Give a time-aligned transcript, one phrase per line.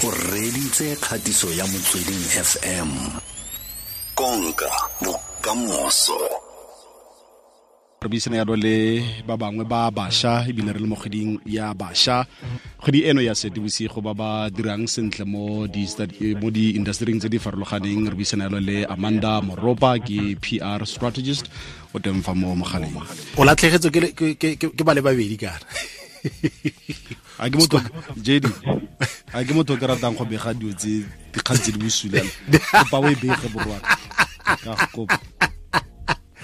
[0.00, 2.90] o reditse kgatiso ya motsweding fm
[4.16, 4.70] konka
[5.04, 6.16] bokamoso.
[8.00, 12.24] Re buisana yalo le ba bangwe ba bašwa ebile re le mo kgweding ya bašwa.
[12.80, 15.84] Kgwedi eno ya setebosigo ba ba dirang sentle mo di
[16.40, 18.08] mo di-industryng tse di farologaneng.
[18.08, 21.44] Re buisana yalo le amanda moropa ke pr strategist
[21.92, 22.96] o teng fa mo mogaleng.
[23.36, 25.60] O latlhegetswe ke- ke- ke ke ba le babedi kana
[27.40, 27.54] a ke
[29.54, 32.30] motho o ke ratang go bega dio tse dikgang tse di bosulela
[32.70, 33.96] kopa o e bege borwaka
[34.64, 35.18] ka kopa.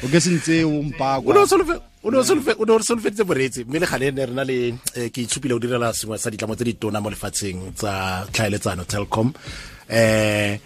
[0.04, 4.32] O ke sentse o mpakwa o ne o solofeditse boreetsi mme le gale ne re
[4.32, 7.74] na le eh, ke itshupile o direla sengwe sa ditlamo tse di tona mo lefatsheng
[7.74, 10.58] tsa tlhaeletsano telcom um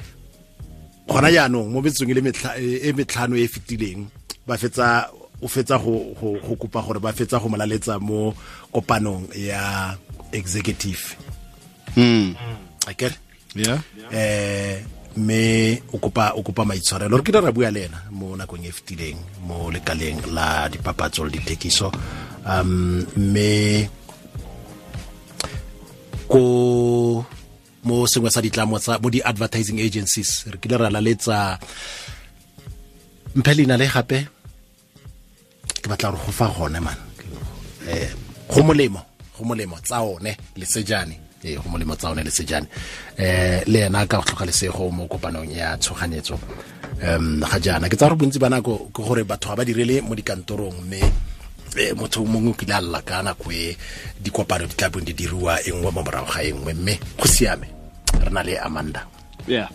[1.10, 4.06] gona jaanong mo metsong e e metlhano e e fetileng
[4.46, 5.10] ba fetsa
[5.42, 8.34] o fetsa go go kopa gore ba fetsa go molaletsa mo
[8.72, 9.96] kopanong ya
[10.32, 11.16] executive.
[11.96, 12.34] Mm.
[12.86, 13.14] akere
[13.54, 13.80] yeah.
[14.12, 14.78] Eh
[15.16, 17.18] me o kopa o kopa maitshwarelo.
[17.18, 21.34] Re ke ra bua le ena mo nakong e fetileng mo lekaleng la dipapatso le
[21.34, 21.90] dithekiso
[22.46, 23.88] um me
[26.30, 26.42] ko
[27.82, 31.58] mo sengwe sa ditlamo tsa mo di-advertising agencies re kile ra laletsa
[33.34, 34.39] mphe leina le gape
[35.82, 36.96] ke batla gore go fa gone man.
[37.88, 38.08] Eh
[38.48, 39.00] go molemo
[39.36, 41.16] go molemo tsa one le sejane.
[41.42, 42.66] E go molemo tsa one le sejane.
[43.16, 46.38] Eh le ena ka go tlhoka lesego mo kopanong ya tshoganyetso.
[47.02, 50.00] Um ga jaana ke tsa gore bontsi ba nako ke gore batho ba ba direle
[50.02, 51.00] mo dikantorong mme
[51.78, 53.76] eh, motho mongwe o kile a lla ka nako e
[54.20, 57.26] dikopano di tla bong di diriwa e nngwe mo morago ga e nngwe mme go
[57.26, 57.66] siame.
[58.20, 59.06] Re na le amanda.
[59.48, 59.68] Yeah.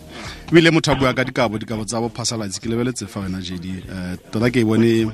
[0.48, 3.82] Ebile motho a bua ka dikabo dikabo tsa bo phasalatsi ke lebeletse fa wena jedi
[3.90, 5.10] um tota ke e bone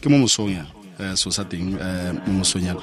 [0.00, 0.64] ke mo mosong ya.
[0.98, 2.80] Um so sa teng um mo mosong yana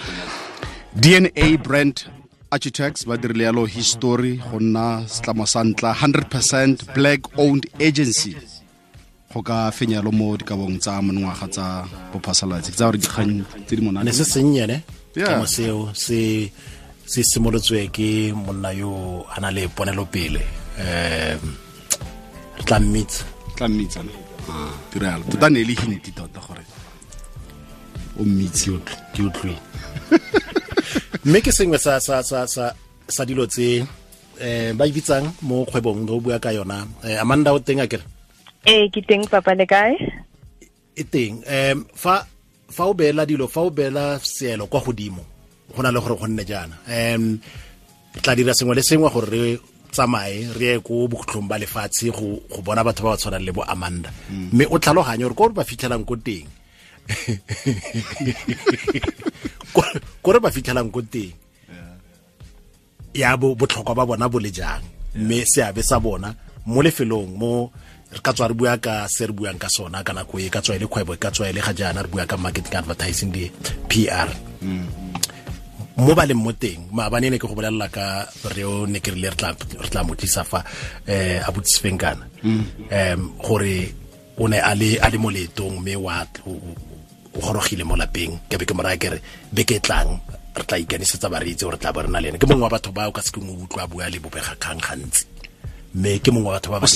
[0.94, 2.06] dna brand
[2.54, 8.38] architects ba dirile yalo history go nna setlamo sa ntla 100 black owned agency.
[9.34, 11.66] Go ka fenyalo mo dikabong tsa monongwaga tsa
[12.14, 12.72] bophasalatsi.
[12.78, 14.86] Tsa gore dikgang tse di monane se sennyene
[15.18, 16.50] kamo seo se
[17.06, 20.44] se simolotswe ke monna yo a na le ponelopele.
[20.78, 21.42] Um
[22.58, 23.26] re tla mmitsa.
[23.58, 24.02] Tla mmitsa
[24.92, 26.62] tira yalo tota ne e le hinti tota gore
[28.20, 28.74] o mmitsi
[29.14, 29.60] ke utlwile
[31.26, 32.76] mme ke sengwe sa sa sa sa
[33.08, 33.84] sa dilo tse
[34.40, 36.84] eh ba ibitsang mo kgwebong re o bua ka yona.
[37.06, 38.04] Eh, amanda o teng a kere?
[38.66, 39.94] Ee ke teng papa le kae?
[40.96, 41.44] E teng.
[41.46, 42.26] Um fa
[42.68, 45.24] fa o beela dilo fa o beela seelo kwa godimo
[45.74, 46.76] go na le gore go nne jaana.
[46.88, 47.40] Um
[48.22, 49.44] tla dira sengwe le sengwe gore re
[49.94, 53.52] tsamaye re ye ko bokhutlhong ba lefatshe go go bona batho ba ba tshwanang le
[53.54, 54.10] bo amanda.
[54.30, 56.48] Mme o tlhaloganye gore ko ore ba fitlhelang ko teng
[59.74, 61.34] Ko- ko re ba fitlhelang ko teng.
[63.14, 64.82] Ya bo botlhokwa ba bona bo le jang?
[65.16, 66.34] Mme seabe sa bona
[66.66, 67.70] mo lefelong mo
[68.14, 70.62] re ka tswa re bua ka se re buang ka sona ka nako e ka
[70.62, 72.78] tswa e le kgwebo e ka tswa e le ga jaana re bua ka marketing
[72.78, 73.46] advertising le
[73.90, 74.30] PR
[75.98, 78.26] mo ba leng mo teng maabane ne ke go bolelela ka
[78.56, 79.38] reo ne ke rile re
[79.90, 80.62] tla mo tlisa fa
[81.06, 83.94] um a botsifenkana um gore
[84.38, 86.26] o ne a le a le mo leetong mme wa
[87.36, 88.40] o gorogile mo lapeng.
[88.50, 89.22] Ke be ke moraya kere
[89.54, 90.20] beke ke tlang
[90.56, 92.38] re tla ikanisetsa bareetsi gore tla bo re na le ene.
[92.38, 94.82] Ke mongwe wa batho ba o ka se o mo utlwa bua le bobega bobegakgang
[94.82, 95.26] gantsi.
[95.96, 96.88] Mme ke mongwe wa batho ba ba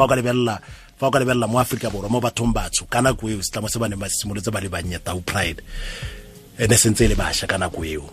[0.00, 0.60] fa o ka lebelela
[0.96, 3.78] fa o ka lebelela mo aforika borwa mo bathong batsho ka nako eo setlamo se
[3.78, 5.62] ba neng ba simolotse ba le bannye tau pride
[6.58, 8.04] ene sentse e le bašwa ka nako eo.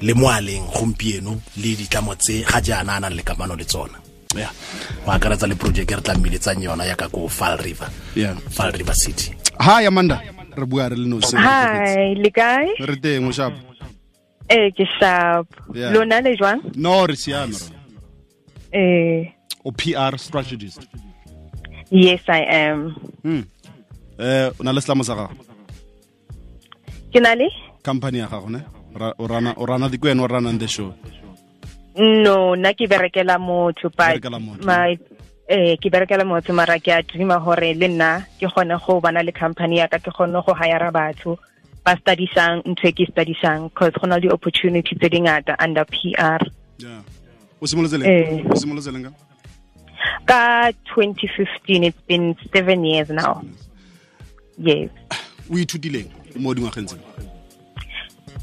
[0.00, 3.98] Le moaleng gompieno le ditlamo tse ga jaana a nang le kamano le tsona.
[4.34, 4.50] Yeah
[5.04, 7.88] go akaretsa le project e re tla mmeletsang yona yaka ko fall river.
[8.50, 9.34] Fall river city.
[9.58, 11.36] Hi amanda re bua re le nosi.
[11.36, 12.74] Hi le kae?
[12.80, 13.52] Re teng o shap
[14.48, 16.62] eh ke sharp Lo lona le jwang?
[16.76, 17.54] No re siame
[18.72, 19.32] eh.
[19.64, 20.86] O pr strategist.
[21.90, 22.94] Yes i am.
[23.22, 23.44] Hmm.
[24.18, 25.34] Eh o na le selamo sa gago?
[27.12, 27.50] Ke na le?
[27.82, 28.62] Company ya gago ne?
[29.18, 30.94] O rana o rana di kwena o rana the show.
[31.96, 34.22] No na ke berekela motho but
[34.62, 34.98] my
[35.48, 39.22] eh ke berekela motho mara ke a dreama gore le nna ke gone go bana
[39.22, 41.38] le company ya ka ke gone go hire batho
[41.86, 46.42] ba studisang ntho e ke studisang cause go na le opportunity tse dingata under PR
[46.82, 47.00] yeah
[47.62, 48.02] o simolotse Eh.
[48.02, 49.12] leng o simolotse leng ka?
[50.26, 53.42] Ka 2015 it's been seven years now.
[54.58, 54.90] Yes.
[55.50, 56.10] O ithutileng
[56.42, 56.98] mo dingwageng tse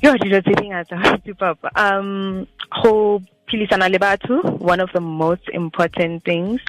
[0.01, 0.95] yo dilo tse dingata
[1.39, 1.67] papa.
[1.75, 2.47] Um
[2.81, 3.19] go
[3.51, 6.63] philisana le batho one of the most important things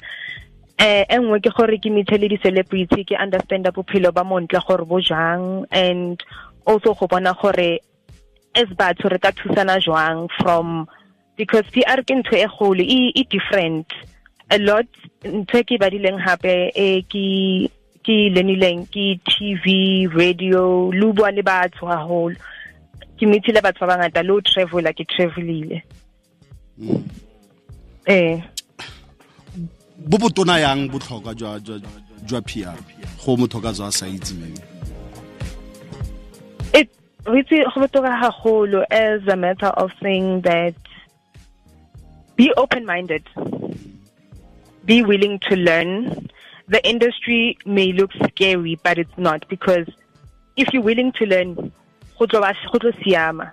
[0.79, 4.85] eh e nngwe ke gore ke methe le di-celebrity ke understanda bophelo ba montle gore
[4.85, 6.23] bo jang and
[6.67, 7.79] also go bona gore
[8.55, 10.89] as batho re ka thusana jwang from
[11.37, 13.87] because PR ke ntho e kgolo e e different.
[14.51, 14.87] A lot
[15.23, 17.25] ntho ke badileng hape e ke
[18.05, 22.37] ke lenileng ke TV radio lu bua le batho haholo.
[23.19, 25.83] Ke mithile batho ba bangata lo travel ke travelile.
[28.07, 28.43] Eh
[29.99, 31.81] bo botona yang botlhokwa jwa jwa
[32.25, 32.79] jwa PR
[33.25, 34.31] go motho ka sa it
[37.27, 40.75] really go botoka as a matter of saying that
[42.37, 43.23] be open minded
[44.85, 46.29] be willing to learn.
[46.69, 49.87] The industry may look scary but it's not because
[50.57, 51.55] if you're willing to learn
[52.19, 53.51] go tlo siama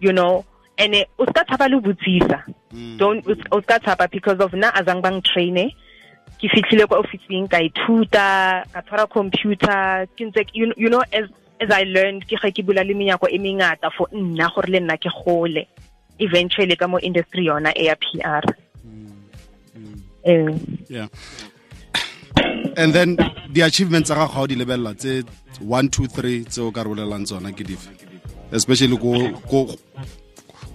[0.00, 0.44] you know
[0.78, 2.42] and o ska tshaba le botsisa.
[2.96, 5.74] Don't o ska tshaba because of na azang bang traine.
[6.38, 10.06] Ke fitlhile kwa officing ka ithuta ka tshwara computer.
[10.16, 11.26] Ke ntse you, know as
[11.60, 14.80] as I learned ke ga ke bula le menyako e mengata for nna gore le
[14.80, 15.66] nna ke gole.
[16.18, 18.42] Eventually ka mo industry yona e ya PR
[20.28, 20.58] eh.
[20.88, 21.08] Yeah.
[22.76, 23.18] And then
[23.50, 25.24] the achievements tsa gago ga o di lebelela tse
[25.60, 27.88] 1 2 3 tse o ka re bolelang tsona ke dife?
[28.52, 29.66] Especially ko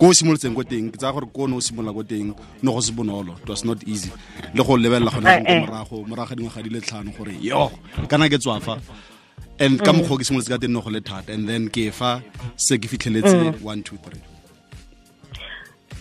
[0.03, 2.35] ko o simolotseng ko teng ke tsaya gore ko o ne o simolola ko teng
[2.35, 4.11] ne go se bonolo it was not easy.
[4.53, 5.63] Le go lebelela gona Eh, ko eh.
[5.63, 7.71] morago morago ga dingwaga di le tlhano gore yo
[8.11, 8.83] kana ke tswafa.
[9.63, 11.31] And ka mokgwa ke simolotse ka teng ne go le thata.
[11.31, 12.19] And then ke fa
[12.57, 14.19] se ke fitlheletse 1 2 3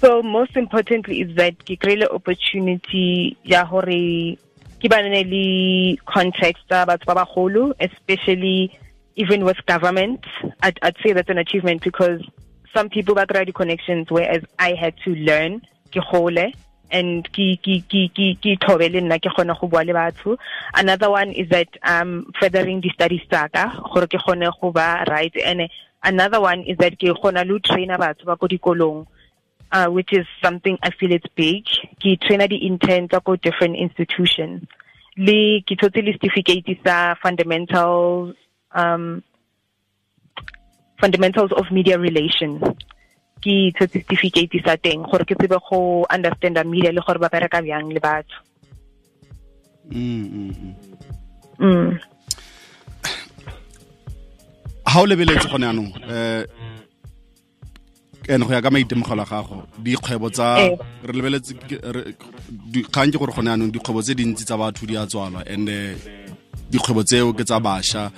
[0.03, 4.35] So most importantly is that ke kry-ile opportunity ya gore
[4.83, 5.47] ke bane le
[6.11, 8.75] context tsa batho ba bagolo especially
[9.15, 10.27] even with government.
[10.61, 12.19] I'd, I'd say that's an achievement because
[12.75, 16.53] some people ba the connections whereas I had to learn ke gole
[16.91, 20.37] and ke ke ke ke ke thobe le nna ke kgona go bua le batho
[20.75, 25.35] another one is that um furthering the studies tsaka gore ke kgone go ba right
[25.45, 25.69] and
[26.03, 29.07] another one is that ke kgona le ho trainer batho ba ko dikolong
[29.73, 31.65] uh, which is something I feel it's big.
[31.99, 34.69] Ke trainer interns tsa ko different institutions.
[35.17, 38.37] Le ke thotse le certificate sa fundamentals
[38.75, 39.23] um
[41.03, 42.63] fundamentals of media relations.
[43.43, 47.59] Ke itse certificate sa teng gore ke tsebe go understand-a media le gore ba bereka
[47.59, 48.39] bjang le batho.
[49.91, 50.75] mm, mm, mm.
[51.59, 51.91] Mm.
[54.87, 56.45] ha o lebeletse gone anong eh
[58.29, 60.77] ene go ya ka maitemogelo a gago dikgwebo tsa Eh.
[61.07, 61.53] re lebeletse
[62.91, 65.97] kgang ke gore gone anong dikgwebo tse dintsi tsa batho di a tswalwa and eh,
[66.71, 68.11] dikgwebo tseo ke tsa bašwa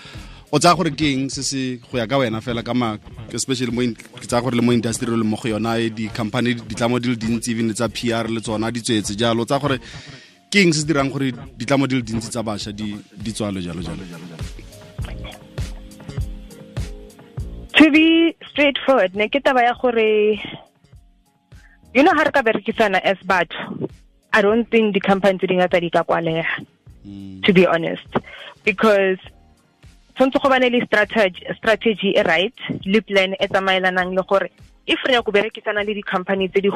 [0.54, 2.94] o tsaya gore ke eng se se go ya ka wena fela ka ma
[3.34, 7.02] especially mo ke tsaya gore le mo industry le mo go yona e di-company ditlamo
[7.02, 9.42] di le dintsi even tsa PR le tsona di tswetse jalo.
[9.42, 9.80] O tsaya gore
[10.46, 13.58] ke eng se se dirang gore ditlamo di le dintsi tsa bašwa di di tswalo
[13.58, 14.02] jalo jalo?
[17.74, 20.38] To be straightforward, ne ke taba ya gore
[21.98, 23.90] you know ha re ka berekisana as batho
[24.30, 26.46] I don't think di-company tse dingata di ka kwalega
[27.42, 28.06] to be honest.
[28.62, 29.18] Because
[30.14, 30.80] tshwanetse go bane le
[31.56, 34.50] strategy e right le plan e tsamaelanang le gore
[34.86, 36.70] if re ya go berekisana le di-company tse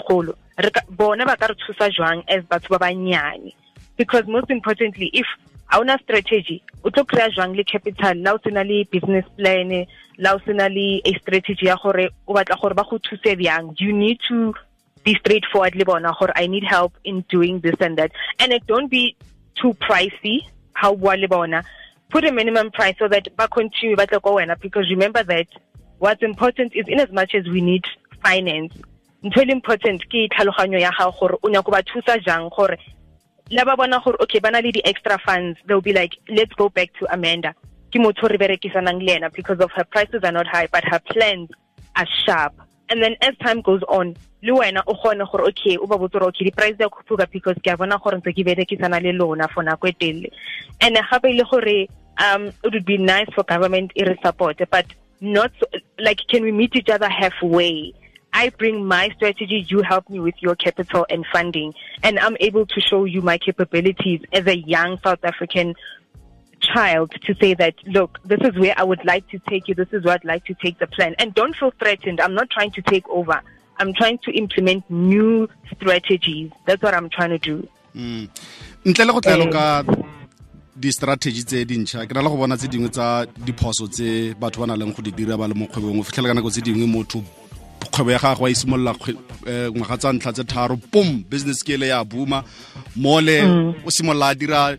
[0.73, 3.55] ka- bona ba ka re thusa jwang as batho ba bannyane
[3.97, 5.27] because most importantly if
[5.71, 8.17] a una strategy o tlo kry-a jwang le capital?
[8.17, 9.85] La o sena le business plan
[10.17, 13.75] la o sena le a strategy ya gore o batla gore ba go thuse bjang?
[13.79, 14.55] You need to
[15.05, 18.13] be straightforward le bona gore i need help in doing this and that.
[18.39, 19.15] And it don't be
[19.55, 20.41] too pricey
[20.73, 21.63] how bua le bona
[22.11, 25.47] put a minimum price so that ba continue ba tle ko wena because remember that
[25.99, 27.85] what's important is in as much as we need
[28.23, 28.75] finance.
[29.25, 32.79] Ntho le important ke tlhaloganyo ya gago gore o nyako ba thusa jang gore
[33.51, 36.69] la ba bona gore okay ba na le di-extra funds they'll be like let's go
[36.69, 37.55] back to amanda.
[37.93, 41.01] Ke motho re berekisanang le ena because of her prices are not high but her
[41.11, 41.51] plans
[41.97, 42.55] are sharp
[42.91, 46.13] and then as time goes on le wena o kgone gore okay o ba botse
[46.13, 49.13] gore okay di-price di a khuphuka because ke a bona gore ntse ke berekisana le
[49.13, 50.31] lona for nako e telele.
[50.81, 51.87] And gape le gore
[52.19, 54.87] um it would be nice for government e re support but
[55.21, 55.67] not so,
[55.99, 57.95] like can we meet each other halfway?
[58.33, 62.67] I bring my strategy, you help me with your capital and funding, and I'm able
[62.67, 65.75] to show you my capabilities as a young South African
[66.73, 69.93] child to say that, look, this is where I would like to take you, this
[69.93, 71.15] is where I'd like to take the plan.
[71.19, 72.21] And don't feel threatened.
[72.21, 73.41] I'm not trying to take over.
[73.79, 76.51] I'm trying to implement new strategies.
[76.67, 77.69] That's what I'm trying to do.
[77.97, 78.29] Mm.
[78.85, 80.05] ntle le go tlelo ka eh.
[80.77, 84.67] di-strategy tse dintšha ke na le go bona tse dingwe tsa diphoso tse batho ba
[84.67, 86.87] na leng go di dira ba le mo kgwebong o fitlhela ka nako tse dingwe
[86.87, 87.25] motho
[87.91, 89.19] kgwebo ya gagwe wa isimolola kgwe-
[89.51, 92.45] eh, ngwaga tsa ntlha tse tharo pom business scale ya booma
[92.97, 93.75] mole mm.
[93.87, 94.79] o simolola a dira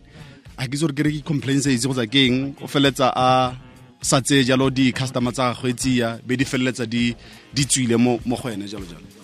[0.66, 3.54] ke gore ke re ke itse ke eng o a
[4.02, 7.14] sa jalo di-customer tsa gagwe tsia be di feleletsa di
[7.52, 9.20] di tswile mo go ene jalo jalo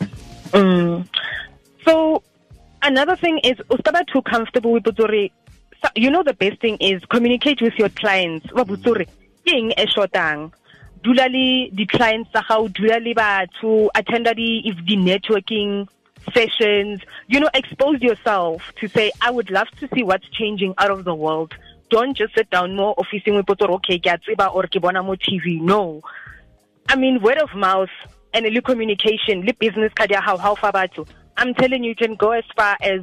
[0.53, 1.07] Mm.
[1.85, 2.23] So
[2.83, 4.87] another thing is ustaba too comfortable with.
[5.83, 8.51] So, you know the best thing is communicate with your clients.
[8.53, 9.07] Wa Butsuri,
[9.45, 10.53] king e shotang.
[11.03, 15.87] Dula le di clients tsa gago, dula le batho, attend the if the networking
[16.33, 20.91] sessions, you know, expose yourself to say, I would love to see what's changing out
[20.91, 21.55] of the world.
[21.91, 25.61] Don't just sit down more officing with okay, a or ke bona mo TV.
[25.61, 26.03] No.
[26.89, 27.91] I mean, word of mouth
[28.35, 31.07] and le communication, business how how far batho.
[31.37, 33.03] I'm telling you, you can go as far as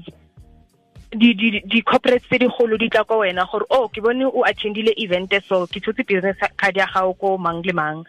[1.13, 4.41] di di di corporate tse digolo di tla ko wena gore oh ke bone o
[4.41, 8.01] attendile event so ke tshotse business card ya gago ko mang le mang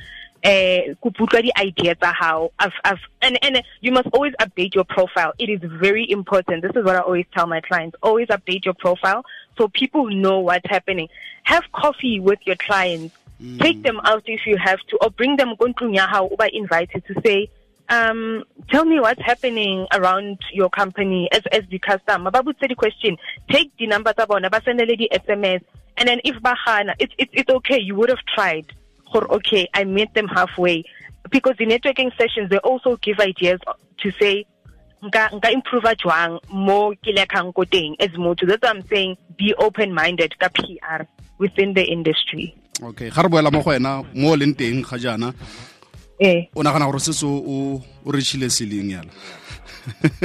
[0.44, 2.50] eh ku putlwa di idea tsa gago
[3.22, 5.32] and and you must always update your profile.
[5.38, 6.62] It is very important.
[6.62, 7.96] This is what i always tell my clients.
[8.02, 9.24] Always update your profile
[9.56, 11.08] so people know what's happening.
[11.44, 13.14] Have coffee with your clients.
[13.42, 13.58] Mm.
[13.58, 16.36] take them out if you have to or bring them go ntlong ya gago o
[16.36, 17.50] ba invited to say
[17.88, 22.30] um, tell me what's happening around your company as, as the customer.
[22.32, 23.18] Would say the question,
[23.50, 25.62] take the number sendele the SMS,
[25.96, 28.72] and then if bahana, it's, it's, it's okay, you would have tried.
[29.22, 30.84] Okay, I met them halfway.
[31.30, 33.60] Because the networking sessions, they also give ideas
[33.98, 34.46] to say,
[35.02, 38.48] nka nka improve jwang mo ke lekang ko teng as motho?
[38.48, 39.16] That's what i'm saying.
[39.36, 41.04] Be open minded ka PR
[41.38, 42.54] within the industry.
[42.82, 45.34] Okay ga re boela mo go wena mo leng teng ga jana
[46.20, 46.48] eh.
[46.56, 49.10] o nagana gore se o o seleng yala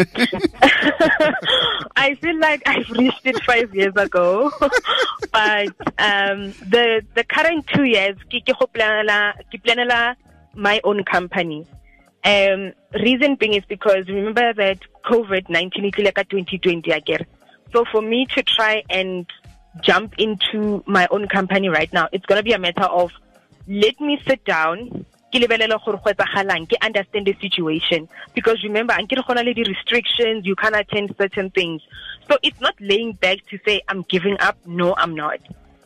[1.95, 4.51] I feel like I've reached it five years ago,
[5.31, 10.15] but um, the the current two years, ke planela
[10.55, 11.65] my own company.
[12.23, 17.25] Um, reason being is because remember that COVID nineteen is like a twenty twenty again.
[17.73, 19.25] So for me to try and
[19.81, 23.11] jump into my own company right now, it's gonna be a matter of
[23.67, 28.07] let me sit down ke lebelela gore go etsagalang ke understand the situation.
[28.33, 31.81] Because remember anke re gona le di restrictions you can't attend certain things.
[32.29, 34.57] So it's not laying back to say i'm giving up.
[34.65, 35.39] No i'm not.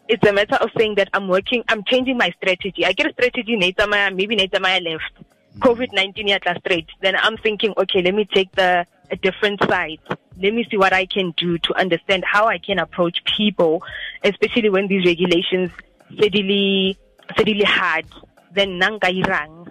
[0.07, 2.85] It's a matter of saying that i'm working i'm changing my strategy.
[2.85, 5.13] I get a strategy maybe my left.
[5.13, 5.59] Mm.
[5.59, 6.88] Covid-19 yatla straight.
[7.01, 10.00] Then i'm thinking okay let me take the a different side.
[10.41, 13.83] Let me see what i can do to understand how i can approach people
[14.23, 15.71] especially when these regulations
[16.15, 16.97] steadily
[17.35, 18.05] steadily hard
[18.53, 19.67] then nanga irang.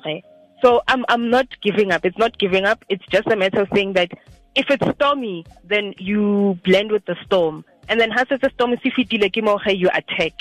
[0.62, 2.04] So I'm I'm not giving up.
[2.04, 2.84] It's not giving up.
[2.88, 4.10] It's just a matter of saying that
[4.54, 7.64] if it's stormy, then you blend with the storm.
[7.88, 10.34] And then has it's a storm if you attack.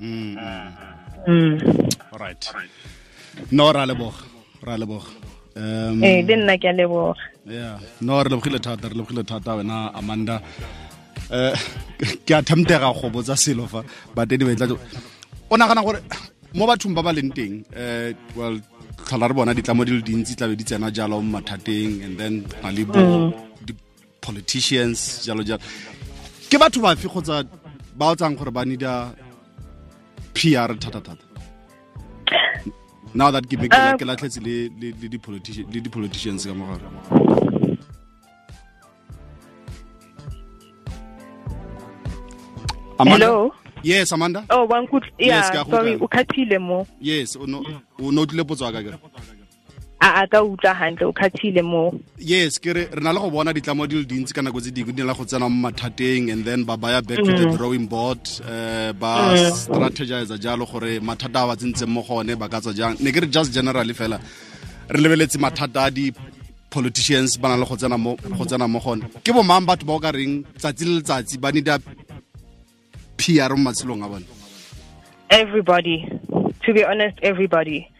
[0.00, 0.36] Mm.
[1.28, 2.12] Mm.
[2.12, 2.52] All right.
[3.50, 4.14] No ra lebog.
[4.62, 5.04] Ra lebog.
[5.56, 9.56] Um, eh le nna ke a leboga yeah no re lebogile thata re lebogile thata
[9.58, 10.40] wena amanda
[11.38, 11.54] eh
[12.26, 13.82] ke a temptega go botsa selo fa
[14.14, 14.54] but anyway
[15.50, 16.00] o nagana gore
[16.54, 18.56] mo bathong ba ba leng teng um well
[19.06, 22.34] tlhola re bona ditlamo di le dintsi tlabe di tsena jalo mo mathateng and then
[22.62, 23.30] na le bo mm.
[23.66, 25.62] di-politicians jalo jalo
[26.50, 27.46] ke batho bafe kgotsa
[27.94, 29.14] ba o tsang gore ba nida
[30.34, 31.24] p r thata-thata
[33.14, 34.74] now that ke be ke latlhetse le
[35.78, 36.88] di-politicians ka mogare
[43.00, 43.50] Hello.
[43.82, 44.44] Yes amanda?
[44.50, 46.86] Oh wankut yeah yes, sorry ukhathile mo.
[47.00, 48.94] Yes o no tlile potso ka ke
[50.00, 51.92] a a ka utla hantle o khathile mo.
[52.18, 54.70] Yes ke re re na le go bona ditlamo di le dintsi kana go tse
[54.72, 57.56] dingwe di na go tsena mo mathateng and then ba baya back to the mm.
[57.56, 59.52] drawing board uh, ba mm.
[59.52, 62.96] strategize jalo gore mathata a ba tsentseng mo gone ba ka tswa jang.
[63.00, 64.18] Ne ke re just generally fela
[64.88, 66.12] re lebeletse mathata a di
[66.70, 70.16] politicians ba na le go tsena mo gone ke bo mang batho ba o ka
[70.16, 71.68] reng tsatsi le letsatsi ba need
[73.20, 74.26] PR matshelong a bone?
[75.28, 76.08] Everybody.
[76.64, 77.90] To be honest, everybody.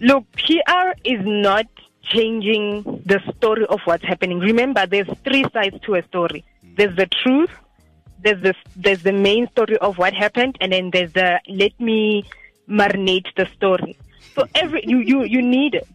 [0.00, 1.66] Look, PR is not
[2.02, 4.38] changing the story of what's happening.
[4.40, 6.44] Remember, there's three sides to a story.
[6.76, 7.50] There's the truth,
[8.22, 12.24] there's the there's the main story of what happened, and then there's the let me
[12.68, 13.96] marinate the story.
[14.34, 15.88] So every you you you need it.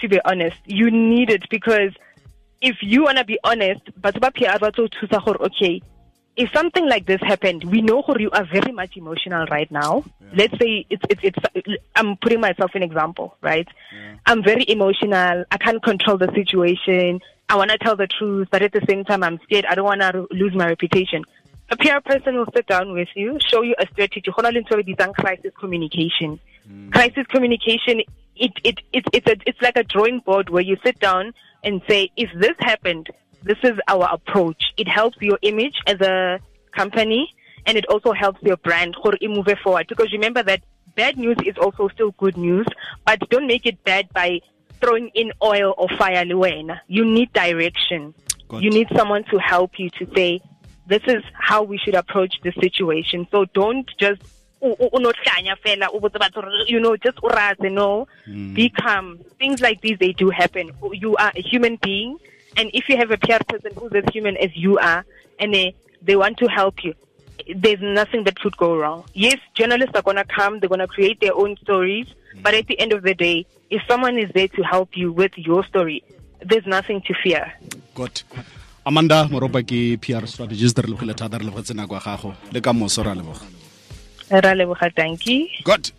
[0.00, 1.92] To be honest, you need it because
[2.60, 5.82] if you wanna be honest, but PR okay,
[6.36, 10.04] if something like this happened, we know you are very much emotional right now.
[10.20, 10.28] Yeah.
[10.34, 13.66] Let's say it's, it's, it's, I'm putting myself in example, right?
[13.92, 14.16] Yeah.
[14.26, 15.44] I'm very emotional.
[15.50, 17.20] I can't control the situation.
[17.48, 19.64] I want to tell the truth, but at the same time, I'm scared.
[19.66, 21.24] I don't want to lose my reputation.
[21.70, 24.30] A PR person will sit down with you, show you a strategy.
[24.30, 26.38] crisis communication.
[26.70, 26.92] Mm.
[26.92, 28.02] Crisis communication,
[28.36, 31.32] it, it, it, it's, a, it's like a drawing board where you sit down
[31.64, 33.08] and say, if this happened,
[33.42, 34.72] this is our approach.
[34.76, 36.40] It helps your image as a
[36.72, 37.32] company
[37.66, 39.86] and it also helps your brand move forward.
[39.88, 40.62] Because remember that
[40.94, 42.66] bad news is also still good news,
[43.04, 44.40] but don't make it bad by
[44.80, 46.24] throwing in oil or fire.
[46.88, 48.14] You need direction.
[48.48, 48.62] Good.
[48.62, 50.40] You need someone to help you to say,
[50.86, 53.26] this is how we should approach the situation.
[53.30, 54.22] So don't just
[54.62, 57.18] u- u- unohlanya fela, ubotse batho hore, you know, just
[57.60, 58.06] no.
[58.28, 58.54] Mm.
[58.54, 59.18] Be calm.
[59.38, 60.70] Things like these, they do happen.
[60.92, 62.18] You are a human being.
[62.56, 65.04] And if you have a PR person who's as human as you are,
[65.38, 66.94] and they, they want to help you,
[67.54, 69.04] there's nothing that could go wrong.
[69.12, 72.06] Yes, journalists are going to come, they're going to create their own stories,
[72.42, 75.32] but at the end of the day, if someone is there to help you with
[75.36, 76.02] your story,
[76.40, 77.52] there's nothing to fear.
[77.94, 78.22] good
[78.84, 82.72] amanda moropa ke pr strategist re lebogile thata re lebogetse nako ya gago le ka
[82.72, 83.40] moso re leboga
[84.28, 85.48] Ra leboga, thank you.
[85.64, 85.90] good